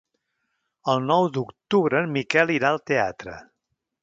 [0.93, 3.39] El nou d'octubre en Miquel irà al teatre.